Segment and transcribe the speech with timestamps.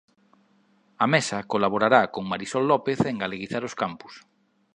[1.03, 4.13] A Mesa colaborará con Marisol López en galeguizar os campus